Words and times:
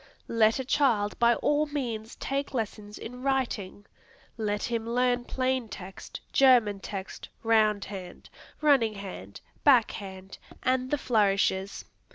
Let 0.27 0.57
a 0.57 0.65
child 0.65 1.19
by 1.19 1.35
all 1.35 1.67
means 1.67 2.15
take 2.15 2.55
lessons 2.55 2.97
in 2.97 3.21
writing. 3.21 3.85
Let 4.35 4.63
him 4.63 4.89
learn 4.89 5.25
plain 5.25 5.69
text, 5.69 6.21
German 6.33 6.79
text, 6.79 7.29
round 7.43 7.85
hand, 7.85 8.31
running 8.61 8.95
hand, 8.95 9.41
back 9.63 9.91
hand, 9.91 10.39
and 10.63 10.89
the 10.89 10.97
flourishes. 10.97 11.85